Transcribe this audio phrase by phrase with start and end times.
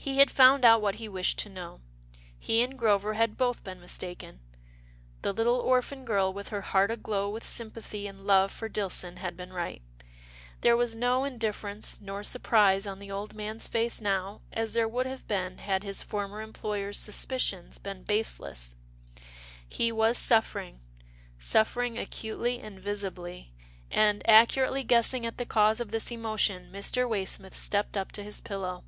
[0.00, 1.80] He had found out what he wished to know.
[2.38, 4.40] He and Grover had both been mistaken.
[5.20, 9.36] The little orphan girl, with her heart aglow with sympathy and love for Dillson, had
[9.36, 9.82] been right.
[10.62, 15.04] There was no indifference nor surprise on the old man's face now, as there would
[15.04, 18.76] have been had his former em ployer's suspicion been baseless.
[19.68, 20.80] He was suffering—
[21.38, 23.52] suffering acutely and visibly,
[23.90, 27.06] and, accurately guessing at the cause of this emotion, Mr.
[27.06, 28.84] Way smith stepped up to his pillow.